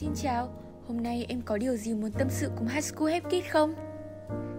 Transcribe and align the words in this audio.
Xin 0.00 0.10
chào, 0.14 0.48
hôm 0.88 1.02
nay 1.02 1.26
em 1.28 1.42
có 1.42 1.58
điều 1.58 1.76
gì 1.76 1.94
muốn 1.94 2.10
tâm 2.12 2.28
sự 2.30 2.50
cùng 2.58 2.68
High 2.68 2.84
School 2.84 3.12
Have 3.12 3.30
Kids 3.30 3.50
không? 3.50 3.74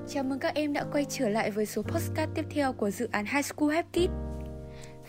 Chào 0.08 0.24
mừng 0.24 0.40
các 0.40 0.56
em 0.56 0.74
đã 0.74 0.86
quay 0.92 1.06
trở 1.10 1.30
lại 1.30 1.52
với 1.52 1.66
số 1.66 1.82
postcard 1.82 2.32
tiếp 2.36 2.46
theo 2.50 2.74
của 2.74 2.90
dự 2.90 3.10
án 3.12 3.26
High 3.26 3.46
School 3.46 3.72
Have 3.74 3.88
Kids 3.94 4.14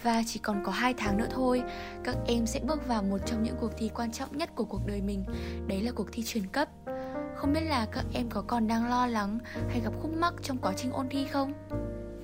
Và 0.03 0.23
chỉ 0.27 0.39
còn 0.39 0.63
có 0.65 0.73
2 0.73 0.95
tháng 0.97 1.17
nữa 1.17 1.27
thôi, 1.31 1.63
các 2.05 2.17
em 2.27 2.47
sẽ 2.47 2.61
bước 2.61 2.89
vào 2.89 3.03
một 3.03 3.19
trong 3.27 3.43
những 3.43 3.57
cuộc 3.61 3.71
thi 3.77 3.91
quan 3.95 4.13
trọng 4.13 4.37
nhất 4.37 4.51
của 4.55 4.65
cuộc 4.65 4.87
đời 4.87 5.01
mình 5.01 5.25
Đấy 5.67 5.83
là 5.83 5.93
cuộc 5.93 6.09
thi 6.13 6.23
truyền 6.27 6.47
cấp 6.47 6.69
Không 7.37 7.53
biết 7.53 7.63
là 7.65 7.87
các 7.93 8.05
em 8.13 8.29
có 8.31 8.43
còn 8.43 8.67
đang 8.67 8.91
lo 8.91 9.07
lắng 9.07 9.39
hay 9.69 9.81
gặp 9.81 9.93
khúc 10.01 10.11
mắc 10.13 10.35
trong 10.43 10.59
quá 10.59 10.73
trình 10.77 10.93
ôn 10.93 11.09
thi 11.09 11.27
không? 11.27 11.53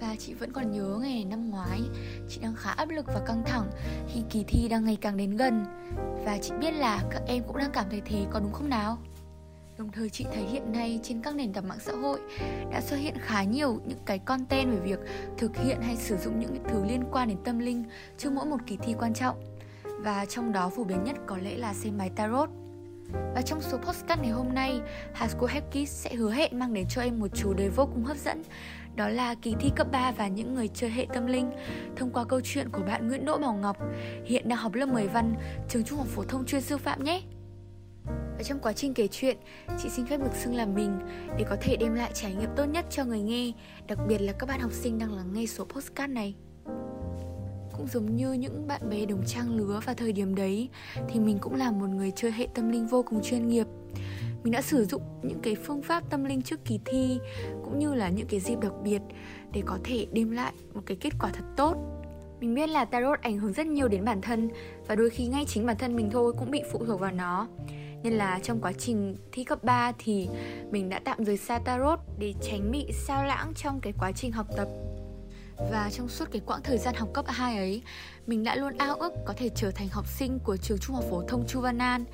Và 0.03 0.17
chị 0.19 0.35
vẫn 0.35 0.53
còn 0.53 0.71
nhớ 0.71 0.99
ngày 1.03 1.25
năm 1.25 1.51
ngoái 1.51 1.81
Chị 2.29 2.41
đang 2.43 2.55
khá 2.55 2.71
áp 2.71 2.89
lực 2.89 3.07
và 3.07 3.21
căng 3.27 3.43
thẳng, 3.47 3.71
Khi 4.09 4.21
kỳ 4.31 4.45
thi 4.45 4.69
đang 4.69 4.85
ngày 4.85 4.97
càng 5.01 5.17
đến 5.17 5.37
gần 5.37 5.65
Và 6.25 6.39
chị 6.43 6.53
biết 6.61 6.71
là 6.71 7.05
các 7.11 7.23
em 7.27 7.43
cũng 7.47 7.57
đang 7.57 7.71
cảm 7.73 7.87
thấy 7.91 8.03
thế, 8.05 8.27
có 8.31 8.41
đúng 8.41 8.53
không 8.53 8.69
nào? 8.69 8.99
Đồng 9.79 9.93
thời, 9.93 10.11
chị 10.11 10.27
thấy 10.35 10.45
hiện 10.45 10.73
nay 10.73 11.01
trên 11.03 11.23
các 11.23 11.35
nền 11.35 11.53
tảng 11.53 11.69
mạng 11.69 11.79
xã 11.81 11.93
hội 11.93 12.21
đã 12.71 12.81
xuất 12.81 12.97
hiện 12.97 13.15
khá 13.19 13.43
nhiều 13.43 13.81
những 13.87 13.99
cái 14.07 14.19
content 14.19 14.71
về 14.71 14.81
việc 14.81 14.99
thực 15.39 15.57
hiện 15.57 15.81
hay 15.83 15.97
sử 15.97 16.17
dụng 16.17 16.41
những 16.41 16.57
thứ 16.69 16.85
liên 16.85 17.05
quan 17.13 17.29
đến 17.29 17.39
tâm 17.45 17.59
linh 17.59 17.85
trước 18.19 18.33
mỗi 18.33 18.47
một 18.47 18.59
kỳ 18.67 18.77
thi 18.77 18.95
quan 18.99 19.15
trọng. 19.15 19.37
Và 19.85 20.25
trong 20.25 20.53
đó 20.53 20.71
phổ 20.77 20.85
biến 20.85 21.05
nhất 21.05 21.17
có 21.27 21.37
lẽ 21.37 21.57
là 21.57 21.75
xem 21.75 21.99
bài 21.99 22.11
tarot. 22.17 22.51
Và 23.13 23.43
trong 23.43 23.61
số 23.61 23.79
podcast 23.79 24.21
ngày 24.21 24.31
hôm 24.31 24.55
nay, 24.55 24.81
High 25.15 25.31
School 25.31 25.51
Hack 25.51 25.71
Kids 25.71 25.91
sẽ 25.91 26.15
hứa 26.15 26.31
hẹn 26.31 26.59
mang 26.59 26.75
đến 26.75 26.87
cho 26.89 27.03
em 27.03 27.21
một 27.21 27.29
chủ 27.35 27.55
đề 27.55 27.69
vô 27.69 27.87
cùng 27.87 28.05
hấp 28.05 28.17
dẫn 28.17 28.43
đó 28.97 29.09
là 29.09 29.35
kỳ 29.35 29.55
thi 29.61 29.71
cấp 29.77 29.87
3 29.93 30.13
và 30.13 30.29
những 30.29 30.55
người 30.55 30.69
chơi 30.69 30.91
hệ 30.91 31.07
tâm 31.15 31.27
linh 31.27 31.51
thông 31.97 32.11
qua 32.11 32.25
câu 32.25 32.41
chuyện 32.45 32.69
của 32.69 32.83
bạn 32.83 33.09
Nguyễn 33.09 33.25
Đỗ 33.25 33.39
Bảo 33.39 33.55
Ngọc, 33.55 33.77
hiện 34.25 34.49
đang 34.49 34.59
học 34.59 34.75
lớp 34.75 34.87
10 34.87 35.09
văn, 35.09 35.35
trường 35.69 35.85
Trung 35.85 35.99
học 35.99 36.07
phổ 36.07 36.25
thông 36.25 36.47
chuyên 36.47 36.61
sư 36.61 36.79
phạm 36.79 37.05
nhé. 37.05 37.23
Và 38.07 38.43
trong 38.45 38.59
quá 38.59 38.73
trình 38.73 38.95
kể 38.95 39.09
chuyện, 39.09 39.37
chị 39.83 39.89
xin 39.89 40.07
phép 40.07 40.17
được 40.17 40.35
xưng 40.35 40.55
là 40.55 40.67
mình 40.67 40.99
để 41.39 41.45
có 41.51 41.57
thể 41.61 41.77
đem 41.77 41.95
lại 41.95 42.11
trải 42.15 42.35
nghiệm 42.35 42.51
tốt 42.57 42.65
nhất 42.65 42.87
cho 42.91 43.05
người 43.05 43.21
nghe, 43.21 43.53
đặc 43.89 43.99
biệt 44.09 44.19
là 44.19 44.33
các 44.33 44.49
bạn 44.49 44.61
học 44.61 44.73
sinh 44.73 44.99
đang 44.99 45.15
lắng 45.15 45.33
nghe 45.33 45.47
số 45.47 45.65
postcard 45.65 46.13
này. 46.13 46.35
Cũng 47.83 47.89
giống 47.89 48.17
như 48.17 48.33
những 48.33 48.67
bạn 48.67 48.91
bè 48.91 49.07
đồng 49.07 49.23
trang 49.27 49.57
lứa 49.57 49.81
vào 49.85 49.95
thời 49.95 50.13
điểm 50.13 50.35
đấy, 50.35 50.69
thì 51.09 51.21
mình 51.21 51.39
cũng 51.39 51.55
là 51.55 51.71
một 51.71 51.87
người 51.87 52.13
chơi 52.17 52.33
hệ 52.33 52.49
tâm 52.55 52.69
linh 52.69 52.87
vô 52.87 53.03
cùng 53.03 53.23
chuyên 53.23 53.49
nghiệp. 53.49 53.67
Mình 54.43 54.53
đã 54.53 54.63
sử 54.63 54.85
dụng 54.85 55.03
những 55.23 55.41
cái 55.43 55.55
phương 55.55 55.83
pháp 55.83 56.11
tâm 56.11 56.25
linh 56.25 56.43
trước 56.43 56.65
kỳ 56.65 56.81
thi 56.85 57.19
cũng 57.65 57.79
như 57.79 57.95
là 57.95 58.09
những 58.09 58.27
cái 58.27 58.41
dịp 58.41 58.61
đặc 58.61 58.73
biệt 58.83 59.03
để 59.53 59.63
có 59.67 59.79
thể 59.85 60.07
đem 60.13 60.31
lại 60.31 60.53
một 60.75 60.81
cái 60.87 60.97
kết 61.01 61.11
quả 61.21 61.31
thật 61.33 61.45
tốt. 61.57 61.75
Mình 62.41 62.55
biết 62.55 62.69
là 62.69 62.85
tarot 62.85 63.21
ảnh 63.21 63.39
hưởng 63.39 63.53
rất 63.53 63.67
nhiều 63.67 63.89
đến 63.89 64.05
bản 64.05 64.21
thân 64.21 64.49
và 64.87 64.95
đôi 64.95 65.11
khi 65.11 65.27
ngay 65.27 65.45
chính 65.49 65.67
bản 65.67 65.77
thân 65.79 65.97
mình 65.97 66.11
thôi 66.11 66.33
cũng 66.39 66.51
bị 66.51 66.63
phụ 66.73 66.85
thuộc 66.87 67.01
vào 67.01 67.13
nó. 67.13 67.49
Nên 68.03 68.13
là 68.13 68.39
trong 68.43 68.61
quá 68.61 68.73
trình 68.73 69.17
thi 69.33 69.45
cấp 69.45 69.65
3 69.65 69.93
thì 69.99 70.29
mình 70.71 70.89
đã 70.89 71.01
tạm 71.05 71.25
rời 71.25 71.37
xa 71.37 71.59
tarot 71.59 71.99
để 72.19 72.35
tránh 72.43 72.71
bị 72.73 72.87
sao 73.07 73.25
lãng 73.25 73.53
trong 73.55 73.81
cái 73.81 73.93
quá 73.99 74.13
trình 74.13 74.33
học 74.33 74.47
tập 74.57 74.69
và 75.57 75.91
trong 75.93 76.09
suốt 76.09 76.25
cái 76.33 76.43
quãng 76.47 76.63
thời 76.65 76.79
gian 76.79 76.95
học 76.95 77.09
cấp 77.15 77.25
2 77.29 77.57
ấy, 77.57 77.83
mình 78.27 78.45
đã 78.45 78.57
luôn 78.57 78.79
ao 78.79 78.95
ước 78.95 79.13
có 79.25 79.35
thể 79.37 79.51
trở 79.55 79.71
thành 79.71 79.89
học 79.89 80.07
sinh 80.07 80.39
của 80.39 80.57
trường 80.57 80.79
Trung 80.79 80.97
học 80.97 81.05
phổ 81.11 81.23
thông 81.23 81.47
Chu 81.47 81.61
Văn 81.61 81.79
An 81.79 82.05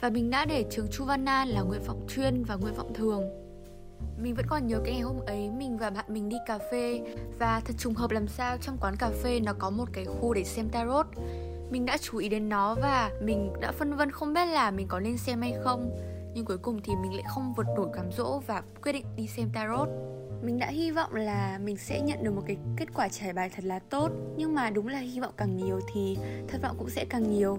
và 0.00 0.10
mình 0.10 0.30
đã 0.30 0.44
để 0.44 0.64
trường 0.70 0.88
Chu 0.90 1.04
Văn 1.04 1.24
An 1.24 1.48
là 1.48 1.60
nguyện 1.60 1.82
vọng 1.86 2.06
chuyên 2.08 2.44
và 2.44 2.54
nguyện 2.54 2.74
vọng 2.74 2.94
thường. 2.94 3.22
Mình 4.22 4.34
vẫn 4.34 4.46
còn 4.48 4.66
nhớ 4.66 4.80
cái 4.84 4.94
ngày 4.94 5.02
hôm 5.02 5.20
ấy 5.26 5.50
mình 5.50 5.78
và 5.78 5.90
bạn 5.90 6.04
mình 6.08 6.28
đi 6.28 6.36
cà 6.46 6.58
phê 6.72 7.00
và 7.38 7.60
thật 7.64 7.74
trùng 7.78 7.94
hợp 7.94 8.10
làm 8.10 8.28
sao 8.28 8.56
trong 8.60 8.78
quán 8.80 8.96
cà 8.96 9.10
phê 9.22 9.40
nó 9.40 9.52
có 9.58 9.70
một 9.70 9.88
cái 9.92 10.04
khu 10.04 10.34
để 10.34 10.44
xem 10.44 10.68
tarot. 10.68 11.06
Mình 11.70 11.86
đã 11.86 11.96
chú 11.96 12.18
ý 12.18 12.28
đến 12.28 12.48
nó 12.48 12.74
và 12.74 13.10
mình 13.22 13.52
đã 13.60 13.72
phân 13.72 13.96
vân 13.96 14.10
không 14.10 14.34
biết 14.34 14.46
là 14.46 14.70
mình 14.70 14.88
có 14.88 15.00
nên 15.00 15.18
xem 15.18 15.40
hay 15.40 15.54
không. 15.64 15.96
Nhưng 16.34 16.44
cuối 16.44 16.58
cùng 16.58 16.80
thì 16.82 16.92
mình 17.02 17.14
lại 17.14 17.24
không 17.34 17.52
vượt 17.56 17.66
nổi 17.76 17.88
cám 17.94 18.12
dỗ 18.12 18.42
và 18.46 18.62
quyết 18.82 18.92
định 18.92 19.06
đi 19.16 19.26
xem 19.26 19.50
tarot 19.54 19.88
mình 20.42 20.58
đã 20.58 20.66
hy 20.66 20.90
vọng 20.90 21.14
là 21.14 21.58
mình 21.64 21.76
sẽ 21.76 22.00
nhận 22.00 22.24
được 22.24 22.30
một 22.30 22.42
cái 22.46 22.56
kết 22.76 22.86
quả 22.94 23.08
trải 23.08 23.32
bài 23.32 23.50
thật 23.56 23.64
là 23.64 23.78
tốt. 23.78 24.10
Nhưng 24.36 24.54
mà 24.54 24.70
đúng 24.70 24.88
là 24.88 24.98
hy 24.98 25.20
vọng 25.20 25.32
càng 25.36 25.56
nhiều 25.56 25.80
thì 25.94 26.18
thất 26.48 26.62
vọng 26.62 26.76
cũng 26.78 26.90
sẽ 26.90 27.04
càng 27.10 27.30
nhiều. 27.30 27.58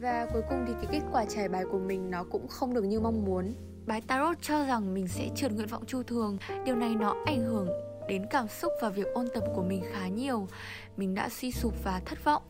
Và 0.00 0.26
cuối 0.32 0.42
cùng 0.50 0.64
thì 0.66 0.72
cái 0.82 0.86
kết 0.92 1.06
quả 1.12 1.24
trải 1.24 1.48
bài 1.48 1.64
của 1.72 1.78
mình 1.78 2.10
nó 2.10 2.24
cũng 2.24 2.48
không 2.48 2.74
được 2.74 2.82
như 2.82 3.00
mong 3.00 3.24
muốn. 3.24 3.54
Bài 3.86 4.00
tarot 4.06 4.42
cho 4.42 4.64
rằng 4.64 4.94
mình 4.94 5.08
sẽ 5.08 5.28
trượt 5.34 5.52
nguyện 5.52 5.66
vọng 5.66 5.86
chu 5.86 6.02
thường. 6.02 6.38
Điều 6.64 6.76
này 6.76 6.94
nó 6.94 7.16
ảnh 7.26 7.44
hưởng 7.44 7.68
đến 8.08 8.26
cảm 8.30 8.48
xúc 8.48 8.72
và 8.82 8.88
việc 8.88 9.06
ôn 9.14 9.26
tập 9.34 9.44
của 9.54 9.62
mình 9.62 9.82
khá 9.92 10.08
nhiều. 10.08 10.48
Mình 10.96 11.14
đã 11.14 11.28
suy 11.28 11.52
sụp 11.52 11.84
và 11.84 12.00
thất 12.04 12.24
vọng 12.24 12.42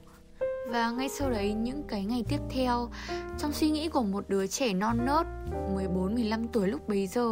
và 0.68 0.90
ngay 0.90 1.08
sau 1.08 1.30
đấy, 1.30 1.54
những 1.54 1.82
cái 1.88 2.04
ngày 2.04 2.24
tiếp 2.28 2.40
theo, 2.50 2.88
Trong 3.38 3.52
suy 3.52 3.70
nghĩ 3.70 3.88
của 3.88 4.02
một 4.02 4.24
đứa 4.28 4.46
trẻ 4.46 4.72
non 4.72 4.98
nớt 5.06 5.26
14-15 5.74 6.46
tuổi 6.52 6.68
lúc 6.68 6.88
bấy 6.88 7.06
giờ, 7.06 7.28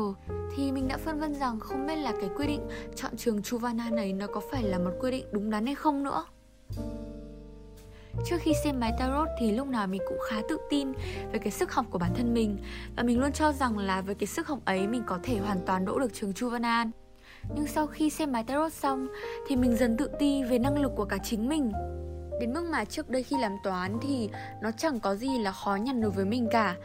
Thì 0.56 0.72
mình 0.72 0.88
đã 0.88 0.96
phân 0.96 1.20
vân 1.20 1.34
rằng 1.34 1.60
không 1.60 1.86
biết 1.86 1.96
là 1.96 2.12
cái 2.20 2.30
quyết 2.36 2.46
định 2.46 2.60
chọn 2.94 3.16
trường 3.16 3.42
Chuvana 3.42 3.90
này 3.90 4.12
Nó 4.12 4.26
có 4.26 4.40
phải 4.50 4.62
là 4.62 4.78
một 4.78 4.90
quyết 5.00 5.10
định 5.10 5.26
đúng 5.32 5.50
đắn 5.50 5.66
hay 5.66 5.74
không 5.74 6.02
nữa 6.02 6.24
Trước 8.26 8.36
khi 8.40 8.52
xem 8.64 8.80
bài 8.80 8.92
tarot 8.98 9.28
thì 9.40 9.52
lúc 9.52 9.68
nào 9.68 9.86
mình 9.86 10.02
cũng 10.08 10.18
khá 10.28 10.36
tự 10.48 10.58
tin 10.70 10.92
về 11.32 11.38
cái 11.38 11.50
sức 11.50 11.72
học 11.72 11.86
của 11.90 11.98
bản 11.98 12.14
thân 12.14 12.34
mình 12.34 12.58
Và 12.96 13.02
mình 13.02 13.20
luôn 13.20 13.32
cho 13.32 13.52
rằng 13.52 13.78
là 13.78 14.00
với 14.00 14.14
cái 14.14 14.26
sức 14.26 14.46
học 14.46 14.58
ấy 14.64 14.86
mình 14.86 15.02
có 15.06 15.18
thể 15.22 15.38
hoàn 15.38 15.58
toàn 15.66 15.84
đỗ 15.84 15.98
được 15.98 16.14
trường 16.14 16.34
Chuvanan. 16.34 16.90
Nhưng 17.54 17.66
sau 17.66 17.86
khi 17.86 18.10
xem 18.10 18.32
bài 18.32 18.44
tarot 18.44 18.72
xong 18.72 19.08
thì 19.46 19.56
mình 19.56 19.76
dần 19.76 19.96
tự 19.96 20.10
ti 20.18 20.42
về 20.42 20.58
năng 20.58 20.82
lực 20.82 20.92
của 20.96 21.04
cả 21.04 21.18
chính 21.24 21.48
mình 21.48 21.72
Đến 22.40 22.52
mức 22.52 22.64
mà 22.70 22.84
trước 22.84 23.10
đây 23.10 23.22
khi 23.22 23.36
làm 23.40 23.56
toán 23.64 23.98
thì 24.02 24.30
nó 24.62 24.70
chẳng 24.70 25.00
có 25.00 25.16
gì 25.16 25.38
là 25.38 25.52
khó 25.52 25.76
nhằn 25.76 26.00
đối 26.00 26.10
với 26.10 26.24
mình 26.24 26.48
cả. 26.50 26.76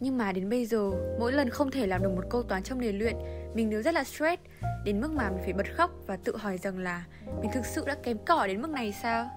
Nhưng 0.00 0.18
mà 0.18 0.32
đến 0.32 0.50
bây 0.50 0.66
giờ, 0.66 0.90
mỗi 1.20 1.32
lần 1.32 1.50
không 1.50 1.70
thể 1.70 1.86
làm 1.86 2.02
được 2.02 2.10
một 2.16 2.24
câu 2.30 2.42
toán 2.42 2.62
trong 2.62 2.80
đề 2.80 2.92
luyện 2.92 3.16
Mình 3.54 3.70
đều 3.70 3.82
rất 3.82 3.94
là 3.94 4.04
stress. 4.04 4.42
Đến 4.84 5.00
mức 5.00 5.12
mà 5.12 5.30
mình 5.30 5.42
phải 5.44 5.52
bật 5.52 5.66
khóc 5.76 5.90
và 6.06 6.16
tự 6.16 6.36
hỏi 6.36 6.58
rằng 6.58 6.78
là 6.78 7.04
Mình 7.40 7.50
thực 7.54 7.66
sự 7.66 7.84
đã 7.86 7.94
kém 8.02 8.18
cỏi 8.18 8.48
đến 8.48 8.62
mức 8.62 8.70
này 8.70 8.94
sao? 9.02 9.30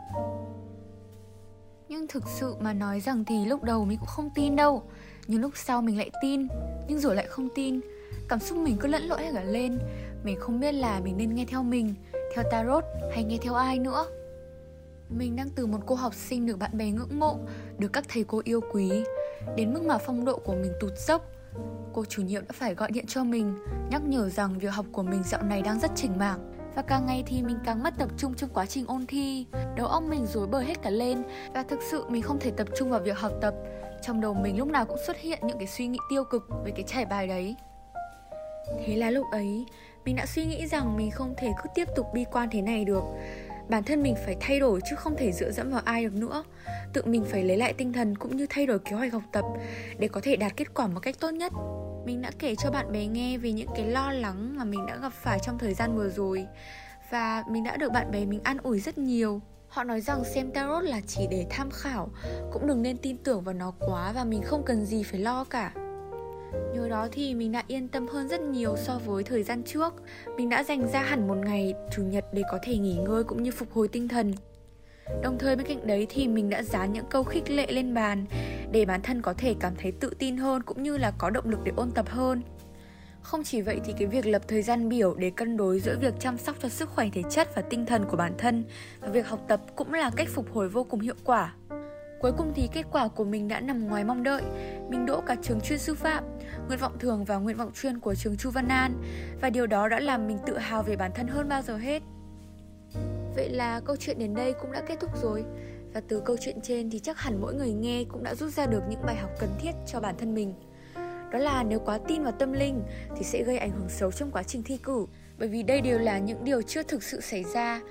Nhưng 1.89 2.07
thực 2.07 2.23
sự 2.27 2.55
mà 2.59 2.73
nói 2.73 2.99
rằng 2.99 3.25
thì 3.25 3.45
lúc 3.45 3.63
đầu 3.63 3.85
mình 3.85 3.97
cũng 3.97 4.07
không 4.07 4.29
tin 4.35 4.55
đâu. 4.55 4.83
Nhưng 5.27 5.41
lúc 5.41 5.51
sau 5.55 5.81
mình 5.81 5.97
lại 5.97 6.09
tin 6.21 6.47
Nhưng 6.87 6.99
rồi 6.99 7.15
lại 7.15 7.25
không 7.29 7.49
tin. 7.55 7.79
Cảm 8.29 8.39
xúc 8.39 8.57
mình 8.57 8.77
cứ 8.79 8.87
lẫn 8.87 9.03
lộn 9.03 9.19
hết 9.19 9.31
cả 9.33 9.43
lên. 9.43 9.79
Mình 10.23 10.39
không 10.39 10.59
biết 10.59 10.71
là 10.71 10.99
mình 10.99 11.17
nên 11.17 11.35
nghe 11.35 11.45
theo 11.45 11.63
mình 11.63 11.95
Theo 12.35 12.43
tarot 12.51 12.83
hay 13.11 13.23
nghe 13.23 13.37
theo 13.41 13.53
ai 13.53 13.79
nữa 13.79 14.05
mình 15.17 15.35
đang 15.35 15.49
từ 15.49 15.65
một 15.65 15.79
cô 15.85 15.95
học 15.95 16.13
sinh 16.13 16.45
được 16.45 16.59
bạn 16.59 16.77
bè 16.77 16.91
ngưỡng 16.91 17.19
mộ, 17.19 17.39
được 17.77 17.93
các 17.93 18.05
thầy 18.09 18.23
cô 18.23 18.41
yêu 18.43 18.61
quý, 18.73 18.91
đến 19.55 19.73
mức 19.73 19.83
mà 19.83 19.97
phong 19.97 20.25
độ 20.25 20.37
của 20.37 20.53
mình 20.53 20.71
tụt 20.79 20.91
dốc. 21.07 21.25
Cô 21.93 22.05
chủ 22.05 22.21
nhiệm 22.21 22.41
đã 22.47 22.53
phải 22.53 22.75
gọi 22.75 22.91
điện 22.91 23.05
cho 23.07 23.23
mình, 23.23 23.55
nhắc 23.89 24.01
nhở 24.03 24.29
rằng 24.29 24.59
việc 24.59 24.73
học 24.73 24.85
của 24.91 25.03
mình 25.03 25.23
dạo 25.23 25.43
này 25.43 25.61
đang 25.61 25.79
rất 25.79 25.91
chỉnh 25.95 26.17
mảng. 26.17 26.51
Và 26.75 26.81
càng 26.81 27.05
ngày 27.05 27.23
thì 27.27 27.41
mình 27.41 27.57
càng 27.65 27.83
mất 27.83 27.93
tập 27.97 28.09
trung 28.17 28.33
trong 28.33 28.49
quá 28.53 28.65
trình 28.65 28.85
ôn 28.87 29.05
thi. 29.05 29.45
Đầu 29.77 29.87
óc 29.87 30.03
mình 30.03 30.25
rối 30.25 30.47
bời 30.47 30.65
hết 30.65 30.81
cả 30.81 30.89
lên 30.89 31.23
Và 31.53 31.63
thực 31.63 31.79
sự 31.91 32.05
mình 32.09 32.21
không 32.21 32.39
thể 32.39 32.51
tập 32.51 32.67
trung 32.77 32.89
vào 32.89 32.99
việc 32.99 33.17
học 33.17 33.31
tập. 33.41 33.53
Trong 34.01 34.21
đầu 34.21 34.33
mình 34.33 34.57
lúc 34.57 34.67
nào 34.67 34.85
cũng 34.85 34.97
xuất 35.07 35.17
hiện 35.17 35.39
những 35.43 35.57
cái 35.57 35.67
suy 35.67 35.87
nghĩ 35.87 35.99
tiêu 36.09 36.23
cực 36.23 36.43
về 36.65 36.71
cái 36.75 36.83
trải 36.87 37.05
bài 37.05 37.27
đấy. 37.27 37.55
Thế 38.85 38.95
là 38.95 39.11
lúc 39.11 39.25
ấy 39.31 39.65
Mình 40.05 40.15
đã 40.15 40.25
suy 40.25 40.45
nghĩ 40.45 40.67
rằng 40.67 40.97
mình 40.97 41.11
không 41.11 41.33
thể 41.37 41.51
cứ 41.63 41.69
tiếp 41.75 41.87
tục 41.95 42.05
bi 42.13 42.25
quan 42.31 42.49
thế 42.51 42.61
này 42.61 42.85
được 42.85 43.03
bản 43.71 43.83
thân 43.83 44.03
mình 44.03 44.15
phải 44.25 44.37
thay 44.39 44.59
đổi 44.59 44.79
chứ 44.89 44.95
không 44.95 45.15
thể 45.17 45.31
dựa 45.31 45.51
dẫm 45.51 45.71
vào 45.71 45.81
ai 45.85 46.03
được 46.03 46.13
nữa. 46.13 46.43
Tự 46.93 47.01
mình 47.05 47.25
phải 47.25 47.43
lấy 47.43 47.57
lại 47.57 47.73
tinh 47.73 47.93
thần 47.93 48.15
cũng 48.15 48.37
như 48.37 48.45
thay 48.49 48.65
đổi 48.65 48.79
kế 48.79 48.91
hoạch 48.91 49.13
học 49.13 49.23
tập 49.31 49.45
để 49.99 50.07
có 50.07 50.21
thể 50.23 50.35
đạt 50.35 50.57
kết 50.57 50.73
quả 50.73 50.87
một 50.87 50.99
cách 50.99 51.15
tốt 51.19 51.29
nhất. 51.29 51.53
Mình 52.05 52.21
đã 52.21 52.31
kể 52.39 52.55
cho 52.55 52.71
bạn 52.71 52.91
bè 52.91 53.05
nghe 53.05 53.37
về 53.37 53.51
những 53.51 53.69
cái 53.75 53.87
lo 53.87 54.11
lắng 54.11 54.57
mà 54.57 54.63
mình 54.63 54.85
đã 54.85 54.97
gặp 54.97 55.13
phải 55.13 55.39
trong 55.45 55.57
thời 55.57 55.73
gian 55.73 55.95
vừa 55.95 56.09
rồi. 56.09 56.47
Và 57.11 57.43
mình 57.49 57.63
đã 57.63 57.77
được 57.77 57.91
bạn 57.91 58.11
bè 58.11 58.25
mình 58.25 58.39
an 58.43 58.57
ủi 58.63 58.79
rất 58.79 58.97
nhiều. 58.97 59.41
Họ 59.67 59.83
nói 59.83 60.01
rằng 60.01 60.23
xem 60.23 60.51
tarot 60.51 60.83
là 60.83 61.01
chỉ 61.07 61.27
để 61.31 61.45
tham 61.49 61.69
khảo, 61.71 62.09
cũng 62.51 62.67
đừng 62.67 62.81
nên 62.81 62.97
tin 62.97 63.17
tưởng 63.17 63.41
vào 63.41 63.53
nó 63.53 63.73
quá 63.79 64.11
và 64.11 64.23
mình 64.23 64.41
không 64.41 64.63
cần 64.65 64.85
gì 64.85 65.03
phải 65.03 65.19
lo 65.19 65.43
cả 65.43 65.71
đó 66.91 67.07
thì 67.11 67.33
mình 67.33 67.51
đã 67.51 67.63
yên 67.67 67.87
tâm 67.87 68.07
hơn 68.07 68.27
rất 68.27 68.41
nhiều 68.41 68.75
so 68.77 68.99
với 69.05 69.23
thời 69.23 69.43
gian 69.43 69.63
trước. 69.63 69.93
Mình 70.37 70.49
đã 70.49 70.63
dành 70.63 70.87
ra 70.93 71.01
hẳn 71.01 71.27
một 71.27 71.37
ngày 71.37 71.73
chủ 71.91 72.03
nhật 72.03 72.25
để 72.33 72.41
có 72.51 72.59
thể 72.63 72.77
nghỉ 72.77 72.95
ngơi 72.95 73.23
cũng 73.23 73.43
như 73.43 73.51
phục 73.51 73.71
hồi 73.73 73.87
tinh 73.87 74.07
thần. 74.07 74.33
Đồng 75.23 75.37
thời 75.37 75.55
bên 75.55 75.67
cạnh 75.67 75.87
đấy 75.87 76.07
thì 76.09 76.27
mình 76.27 76.49
đã 76.49 76.63
dán 76.63 76.93
những 76.93 77.05
câu 77.09 77.23
khích 77.23 77.49
lệ 77.49 77.71
lên 77.71 77.93
bàn 77.93 78.25
Để 78.71 78.85
bản 78.85 79.01
thân 79.01 79.21
có 79.21 79.33
thể 79.33 79.55
cảm 79.59 79.73
thấy 79.81 79.91
tự 79.91 80.13
tin 80.19 80.37
hơn 80.37 80.63
cũng 80.63 80.83
như 80.83 80.97
là 80.97 81.11
có 81.17 81.29
động 81.29 81.49
lực 81.49 81.59
để 81.63 81.71
ôn 81.75 81.91
tập 81.91 82.09
hơn. 82.09 82.41
Không 83.21 83.43
chỉ 83.43 83.61
vậy 83.61 83.79
thì 83.85 83.93
cái 83.99 84.07
việc 84.07 84.25
lập 84.25 84.41
thời 84.47 84.61
gian 84.61 84.89
biểu 84.89 85.15
để 85.15 85.29
cân 85.29 85.57
đối 85.57 85.79
giữa 85.79 85.97
việc 86.01 86.13
chăm 86.19 86.37
sóc 86.37 86.55
cho 86.61 86.69
sức 86.69 86.89
khỏe 86.89 87.09
thể 87.13 87.21
chất 87.29 87.55
và 87.55 87.61
tinh 87.61 87.85
thần 87.85 88.05
của 88.05 88.17
bản 88.17 88.33
thân 88.37 88.63
và 88.99 89.09
việc 89.09 89.27
học 89.27 89.45
tập 89.47 89.61
cũng 89.75 89.93
là 89.93 90.11
cách 90.15 90.27
phục 90.29 90.53
hồi 90.53 90.69
vô 90.69 90.83
cùng 90.83 90.99
hiệu 90.99 91.15
quả. 91.23 91.53
Cuối 92.21 92.31
cùng 92.37 92.51
thì 92.55 92.69
kết 92.71 92.85
quả 92.91 93.07
của 93.07 93.23
mình 93.23 93.47
đã 93.47 93.59
nằm 93.59 93.87
ngoài 93.87 94.03
mong 94.03 94.23
đợi. 94.23 94.43
Mình 94.89 95.05
đỗ 95.05 95.21
cả 95.21 95.35
trường 95.41 95.61
chuyên 95.61 95.79
sư 95.79 95.93
phạm, 95.95 96.23
nguyện 96.67 96.79
vọng 96.79 96.99
thường 96.99 97.25
và 97.25 97.37
nguyện 97.37 97.57
vọng 97.57 97.71
chuyên 97.73 97.99
của 97.99 98.15
trường 98.15 98.37
Chu 98.37 98.49
Văn 98.49 98.67
An 98.67 99.01
và 99.41 99.49
điều 99.49 99.67
đó 99.67 99.87
đã 99.87 99.99
làm 99.99 100.27
mình 100.27 100.37
tự 100.45 100.57
hào 100.57 100.83
về 100.83 100.95
bản 100.95 101.11
thân 101.15 101.27
hơn 101.27 101.49
bao 101.49 101.61
giờ 101.61 101.77
hết. 101.77 102.01
Vậy 103.35 103.49
là 103.49 103.79
câu 103.79 103.95
chuyện 103.95 104.19
đến 104.19 104.35
đây 104.35 104.53
cũng 104.61 104.71
đã 104.71 104.81
kết 104.87 104.99
thúc 104.99 105.11
rồi 105.21 105.43
Và 105.93 106.01
từ 106.07 106.21
câu 106.25 106.37
chuyện 106.41 106.61
trên 106.63 106.89
thì 106.89 106.99
chắc 106.99 107.17
hẳn 107.17 107.41
mỗi 107.41 107.53
người 107.53 107.73
nghe 107.73 108.03
cũng 108.03 108.23
đã 108.23 108.35
rút 108.35 108.53
ra 108.53 108.65
được 108.65 108.81
những 108.89 109.05
bài 109.05 109.15
học 109.15 109.29
cần 109.39 109.49
thiết 109.59 109.71
cho 109.85 109.99
bản 109.99 110.15
thân 110.17 110.33
mình. 110.33 110.53
Đó 111.31 111.39
là 111.39 111.63
nếu 111.63 111.79
quá 111.79 111.99
tin 112.07 112.23
vào 112.23 112.31
tâm 112.31 112.53
linh 112.53 112.83
thì 113.17 113.23
sẽ 113.23 113.43
gây 113.43 113.57
ảnh 113.57 113.71
hưởng 113.71 113.89
xấu 113.89 114.11
trong 114.11 114.31
quá 114.31 114.43
trình 114.43 114.63
thi 114.63 114.77
cử 114.77 115.05
bởi 115.41 115.49
vì 115.49 115.63
đây 115.63 115.81
đều 115.81 115.99
là 115.99 116.17
những 116.17 116.43
điều 116.43 116.61
chưa 116.61 116.83
thực 116.83 117.03
sự 117.03 117.21
xảy 117.21 117.43
ra 117.43 117.81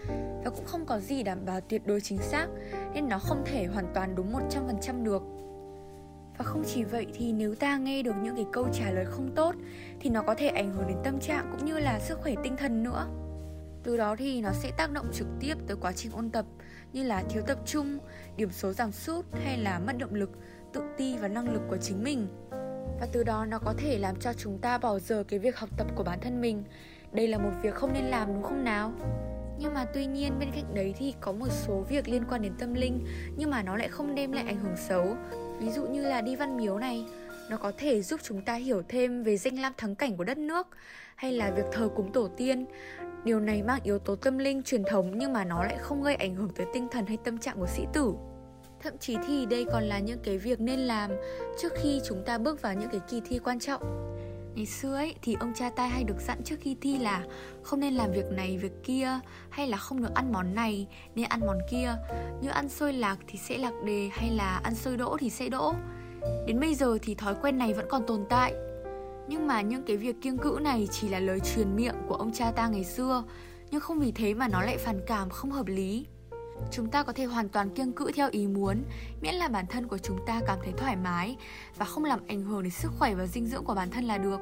và 0.45 0.51
cũng 0.51 0.65
không 0.65 0.87
có 0.87 0.99
gì 0.99 1.23
đảm 1.23 1.39
bảo 1.47 1.61
tuyệt 1.61 1.87
đối 1.87 2.01
chính 2.01 2.19
xác 2.19 2.47
nên 2.95 3.09
nó 3.09 3.19
không 3.19 3.43
thể 3.47 3.67
hoàn 3.67 3.87
toàn 3.95 4.15
đúng 4.15 4.33
100% 4.33 5.05
được. 5.05 5.23
Và 6.39 6.45
không 6.45 6.65
chỉ 6.67 6.85
vậy 6.85 7.07
thì 7.15 7.33
nếu 7.33 7.55
ta 7.55 7.77
nghe 7.77 8.03
được 8.03 8.15
những 8.23 8.37
cái 8.37 8.47
câu 8.53 8.69
trả 8.73 8.91
lời 8.91 9.05
không 9.05 9.35
tốt 9.35 9.55
thì 10.01 10.11
nó 10.11 10.23
có 10.23 10.35
thể 10.35 10.49
ảnh 10.49 10.73
hưởng 10.73 10.87
đến 10.89 10.97
tâm 11.05 11.21
trạng 11.21 11.51
cũng 11.53 11.65
như 11.65 11.79
là 11.79 12.01
sức 12.01 12.19
khỏe 12.23 12.35
tinh 12.43 12.57
thần 12.57 12.83
nữa. 12.83 13.07
Từ 13.83 13.97
đó 13.97 14.17
thì 14.19 14.41
nó 14.41 14.53
sẽ 14.53 14.71
tác 14.77 14.93
động 14.93 15.07
trực 15.13 15.27
tiếp 15.41 15.55
tới 15.67 15.77
quá 15.81 15.93
trình 15.93 16.13
ôn 16.13 16.31
tập 16.31 16.47
như 16.93 17.03
là 17.03 17.23
thiếu 17.29 17.43
tập 17.47 17.59
trung, 17.67 17.99
điểm 18.37 18.51
số 18.53 18.73
giảm 18.73 18.93
sút 18.93 19.25
hay 19.45 19.59
là 19.59 19.79
mất 19.79 19.99
động 19.99 20.15
lực, 20.15 20.31
tự 20.73 20.83
ti 20.97 21.17
và 21.17 21.29
năng 21.29 21.53
lực 21.53 21.63
của 21.69 21.77
chính 21.77 22.05
mình. 22.05 22.27
Và 23.01 23.07
từ 23.13 23.23
đó 23.23 23.45
nó 23.45 23.59
có 23.59 23.75
thể 23.79 23.99
làm 23.99 24.17
cho 24.21 24.33
chúng 24.33 24.59
ta 24.59 24.79
bỏ 24.79 24.99
giờ 24.99 25.25
cái 25.29 25.39
việc 25.39 25.57
học 25.57 25.69
tập 25.77 25.87
của 25.95 26.05
bản 26.05 26.19
thân 26.21 26.41
mình. 26.41 26.65
Đây 27.13 27.29
là 27.29 27.39
một 27.39 27.51
việc 27.63 27.75
không 27.75 27.93
nên 27.93 28.05
làm 28.05 28.29
đúng 28.29 28.43
không 28.43 28.65
nào? 28.65 28.93
Nhưng 29.59 29.75
mà 29.75 29.87
tuy 29.95 30.07
nhiên 30.07 30.39
bên 30.39 30.51
cạnh 30.55 30.75
đấy 30.75 30.95
thì 30.99 31.15
có 31.21 31.33
một 31.33 31.49
số 31.51 31.85
việc 31.89 32.09
liên 32.09 32.25
quan 32.31 32.43
đến 32.43 32.53
tâm 32.59 32.75
linh 32.75 33.07
nhưng 33.37 33.51
mà 33.51 33.63
nó 33.63 33.77
lại 33.77 33.89
không 33.89 34.15
đem 34.15 34.33
lại 34.33 34.45
ảnh 34.47 34.61
hưởng 34.61 34.77
xấu. 34.77 35.17
Ví 35.61 35.71
dụ 35.71 35.87
như 35.87 36.03
là 36.03 36.21
đi 36.21 36.37
văn 36.37 36.57
miếu 36.57 36.79
này, 36.79 37.05
nó 37.51 37.57
có 37.57 37.73
thể 37.79 38.03
giúp 38.03 38.21
chúng 38.23 38.43
ta 38.43 38.55
hiểu 38.55 38.83
thêm 38.89 39.23
về 39.23 39.37
danh 39.37 39.59
lam 39.59 39.73
thắng 39.77 39.95
cảnh 39.95 40.17
của 40.17 40.25
đất 40.25 40.39
nước 40.39 40.67
hay 41.17 41.33
là 41.33 41.51
việc 41.51 41.65
thờ 41.73 41.89
cúng 41.97 42.13
tổ 42.13 42.29
tiên 42.37 42.67
Điều 43.25 43.41
này 43.41 43.63
mang 43.63 43.81
yếu 43.83 43.99
tố 43.99 44.17
tâm 44.17 44.39
linh 44.39 44.63
truyền 44.63 44.85
thống 44.85 45.19
nhưng 45.19 45.33
mà 45.33 45.45
nó 45.45 45.65
lại 45.65 45.77
không 45.79 46.03
gây 46.03 46.15
ảnh 46.15 46.35
hưởng 46.35 46.51
tới 46.57 46.67
tinh 46.73 46.89
thần 46.91 47.07
hay 47.07 47.19
tâm 47.25 47.39
trạng 47.39 47.59
của 47.59 47.67
sĩ 47.67 47.87
tử. 47.93 48.15
Thậm 48.83 48.99
chí 48.99 49.17
thì 49.27 49.47
đây 49.47 49.67
còn 49.73 49.83
là 49.83 49.99
những 49.99 50.19
cái 50.25 50.39
việc 50.39 50.61
nên 50.61 50.81
làm 50.81 51.11
trước 51.59 51.73
khi 51.83 52.01
chúng 52.05 52.23
ta 52.27 52.39
bước 52.39 52.63
vào 52.63 52.75
những 52.75 52.89
cái 52.93 53.01
kỳ 53.09 53.21
thi 53.29 53.39
quan 53.39 53.61
trọng. 53.61 54.10
Ngày 54.55 54.67
xưa 54.67 54.95
ấy 54.95 55.15
thì 55.23 55.37
ông 55.41 55.53
cha 55.55 55.71
ta 55.71 55.87
hay 55.87 56.05
được 56.05 56.21
dặn 56.27 56.43
trước 56.45 56.57
khi 56.61 56.77
thi 56.81 56.99
là 56.99 57.25
không 57.63 57.81
nên 57.81 57.95
làm 57.95 58.13
việc 58.13 58.27
này, 58.31 58.59
việc 58.59 58.85
kia, 58.85 59.21
hay 59.51 59.69
là 59.69 59.77
không 59.77 60.03
được 60.03 60.15
ăn 60.15 60.33
món 60.33 60.55
này, 60.55 60.87
nên 61.15 61.29
ăn 61.29 61.41
món 61.41 61.59
kia. 61.71 61.95
Như 62.43 62.49
ăn 62.49 62.69
xôi 62.69 62.93
lạc 62.93 63.17
thì 63.27 63.39
sẽ 63.39 63.59
lạc 63.59 63.75
đề, 63.85 64.11
hay 64.13 64.31
là 64.31 64.61
ăn 64.63 64.75
xôi 64.75 64.97
đỗ 64.97 65.17
thì 65.21 65.31
sẽ 65.31 65.49
đỗ. 65.49 65.75
Đến 66.47 66.61
bây 66.61 66.75
giờ 66.75 66.99
thì 67.03 67.15
thói 67.15 67.35
quen 67.43 67.59
này 67.59 67.75
vẫn 67.75 67.87
còn 67.89 68.07
tồn 68.07 68.25
tại 68.29 68.55
nhưng 69.31 69.47
mà 69.47 69.61
những 69.61 69.83
cái 69.83 69.97
việc 69.97 70.17
kiêng 70.23 70.39
cữ 70.39 70.59
này 70.63 70.89
chỉ 70.91 71.09
là 71.09 71.21
lời 71.21 71.41
truyền 71.41 71.77
miệng 71.77 71.95
của 72.09 72.15
ông 72.15 72.33
cha 72.33 72.51
ta 72.51 72.69
ngày 72.69 72.85
xưa, 72.85 73.25
Nhưng 73.71 73.81
không 73.81 73.99
vì 73.99 74.13
thế 74.13 74.35
mà 74.35 74.49
nó 74.49 74.63
lại 74.63 74.79
phản 74.79 75.01
cảm 75.07 75.31
không 75.31 75.51
hợp 75.51 75.67
lý 75.67 76.07
Chúng 76.71 76.91
ta 76.91 77.03
có 77.03 77.13
thể 77.13 77.25
hoàn 77.25 77.49
toàn 77.49 77.71
kiêng 77.71 77.93
cữ 77.93 78.11
theo 78.15 78.29
ý 78.31 78.47
muốn 78.47 78.83
Miễn 79.21 79.35
là 79.35 79.49
bản 79.49 79.67
thân 79.67 79.89
của 79.89 79.99
chúng 79.99 80.19
ta 80.27 80.41
cảm 80.47 80.59
thấy 80.65 80.73
thoải 80.77 80.97
mái 80.97 81.37
Và 81.77 81.85
không 81.85 82.05
làm 82.05 82.21
ảnh 82.29 82.43
hưởng 82.43 82.63
đến 82.63 82.71
sức 82.71 82.93
khỏe 82.99 83.15
và 83.15 83.27
dinh 83.27 83.47
dưỡng 83.47 83.65
của 83.65 83.75
bản 83.75 83.91
thân 83.91 84.05
là 84.05 84.19
được. 84.19 84.41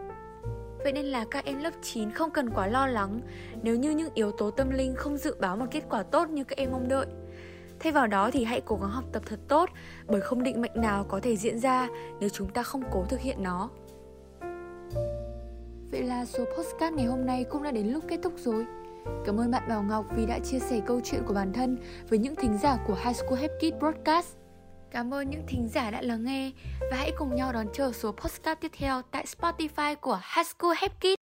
Vậy 0.79 0.93
nên 0.93 1.07
là 1.07 1.25
các 1.31 1.45
em 1.45 1.59
lớp 1.59 1.71
9 1.83 2.11
không 2.11 2.31
cần 2.31 2.51
quá 2.51 2.67
lo 2.67 2.87
lắng 2.87 3.21
Nếu 3.63 3.77
như 3.77 3.91
những 3.91 4.15
yếu 4.15 4.33
tố 4.33 4.51
tâm 4.51 4.71
linh 4.71 4.95
không 4.97 5.17
dự 5.17 5.35
báo 5.41 5.57
một 5.57 5.67
kết 5.71 5.85
quả 5.91 6.03
tốt 6.03 6.29
như 6.29 6.45
các 6.45 6.59
em 6.59 6.73
mong 6.73 6.89
đợi. 6.89 7.07
Thay 7.81 7.93
vào 7.93 8.07
đó 8.07 8.31
thì 8.31 8.45
hãy 8.45 8.61
cố 8.61 8.77
gắng 8.77 8.91
học 8.91 9.05
tập 9.13 9.23
thật 9.27 9.41
tốt 9.49 9.71
Bởi 10.07 10.21
không 10.21 10.43
định 10.43 10.61
mệnh 10.61 10.73
nào 10.75 11.05
có 11.05 11.21
thể 11.23 11.37
diễn 11.37 11.59
ra 11.59 11.89
nếu 12.21 12.29
chúng 12.29 12.49
ta 12.49 12.63
không 12.63 12.83
cố 12.93 13.05
thực 13.09 13.21
hiện 13.21 13.43
nó. 13.43 13.71
Vậy 15.91 16.03
là 16.03 16.25
số 16.25 16.45
postcard 16.45 16.97
ngày 16.97 17.07
hôm 17.07 17.27
nay 17.27 17.45
cũng 17.45 17.63
đã 17.63 17.71
đến 17.71 17.87
lúc 17.87 18.05
kết 18.09 18.21
thúc 18.23 18.33
rồi. 18.37 18.67
Cảm 19.25 19.41
ơn 19.41 19.51
bạn 19.51 19.69
Bảo 19.69 19.83
Ngọc 19.83 20.07
vì 20.17 20.27
đã 20.27 20.39
chia 20.39 20.59
sẻ 20.59 20.81
câu 20.87 21.01
chuyện 21.05 21.23
của 21.27 21.35
bản 21.35 21.53
thân 21.53 21.79
với 22.09 22.19
những 22.19 22.35
thính 22.37 22.59
giả 22.63 22.79
của 22.87 22.95
High 23.05 23.17
School 23.17 23.41
Happy 23.41 23.71
Kids 23.71 23.81
Broadcast. 23.81 24.37
Cảm 24.91 25.15
ơn 25.15 25.31
những 25.31 25.43
thính 25.49 25.69
giả 25.69 25.91
đã 25.91 26.03
lắng 26.03 26.25
nghe 26.25 26.51
và 26.91 26.97
hãy 26.97 27.13
cùng 27.19 27.35
nhau 27.35 27.53
đón 27.53 27.67
chờ 27.73 27.93
số 27.93 28.13
podcast 28.13 28.61
tiếp 28.61 28.73
theo 28.79 29.03
tại 29.11 29.25
Spotify 29.39 29.97
của 29.97 30.21
High 30.37 30.47
School 30.47 30.75
Happy 30.77 31.15
Kids. 31.15 31.18